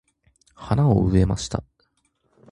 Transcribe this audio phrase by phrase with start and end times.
[0.55, 1.63] 花を植えました。